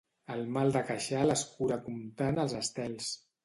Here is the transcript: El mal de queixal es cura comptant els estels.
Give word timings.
El 0.35 0.39
mal 0.55 0.71
de 0.75 0.81
queixal 0.87 1.35
es 1.35 1.45
cura 1.59 1.79
comptant 1.91 2.43
els 2.47 2.61
estels. 2.65 3.17